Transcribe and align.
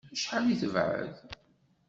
Acḥal 0.13 0.45
i 0.53 0.55
tebɛed? 0.61 1.13